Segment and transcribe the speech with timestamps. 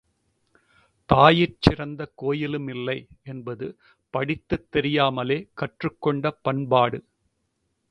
[1.09, 2.97] தாயிற் சிறந்த கோயிலுமில்லை
[3.23, 3.67] என்பது
[4.13, 6.99] படித்துத் தெரியாமலே கற்றுக் கொண்ட பண்பாடு.